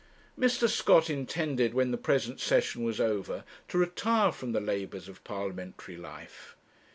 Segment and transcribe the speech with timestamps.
[0.35, 0.67] Mr.
[0.67, 5.95] Scott intended, when the present session was over, to retire from the labours of parliamentary
[5.95, 6.57] life.